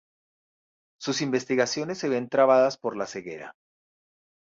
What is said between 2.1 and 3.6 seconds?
trabadas por la ceguera.